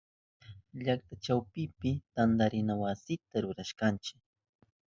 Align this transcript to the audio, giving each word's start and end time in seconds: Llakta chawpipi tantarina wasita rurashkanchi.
Llakta 0.85 1.13
chawpipi 1.23 1.91
tantarina 2.13 2.73
wasita 2.81 3.35
rurashkanchi. 3.43 4.13